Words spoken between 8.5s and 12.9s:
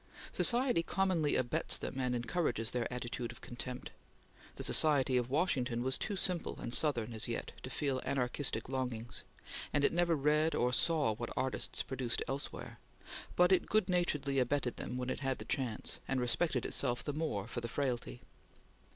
longings, and it never read or saw what artists produced elsewhere,